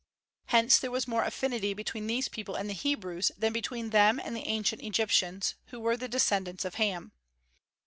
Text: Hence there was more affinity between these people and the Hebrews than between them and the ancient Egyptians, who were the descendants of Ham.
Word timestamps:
Hence 0.47 0.79
there 0.79 0.89
was 0.89 1.07
more 1.07 1.23
affinity 1.23 1.75
between 1.75 2.07
these 2.07 2.27
people 2.27 2.55
and 2.55 2.67
the 2.67 2.73
Hebrews 2.73 3.31
than 3.37 3.53
between 3.53 3.91
them 3.91 4.19
and 4.19 4.35
the 4.35 4.47
ancient 4.47 4.81
Egyptians, 4.81 5.53
who 5.67 5.79
were 5.79 5.95
the 5.95 6.07
descendants 6.07 6.65
of 6.65 6.73
Ham. 6.81 7.11